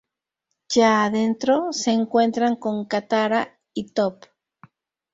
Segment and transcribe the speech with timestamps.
[0.73, 4.29] Ya adentro, se encuentran con Katara y Toph.